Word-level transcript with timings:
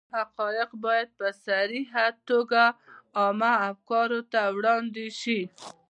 حقایق 0.15 0.69
باید 0.83 1.09
په 1.17 1.27
صریحه 1.45 2.05
توګه 2.29 2.63
عامه 3.19 3.53
افکارو 3.69 4.19
ته 4.31 4.41
وړاندې 4.55 5.07
شي. 5.19 5.41